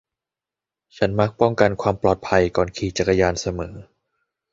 [0.97, 3.73] ฉันมักป้องกันความปลอดภัยก่อนขี่จักรยานเสมอ